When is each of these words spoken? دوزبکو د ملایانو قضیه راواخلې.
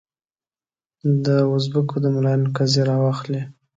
دوزبکو 1.23 1.95
د 2.03 2.05
ملایانو 2.15 2.53
قضیه 2.57 2.83
راواخلې. 2.89 3.41